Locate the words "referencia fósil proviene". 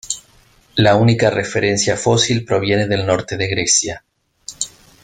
1.29-2.87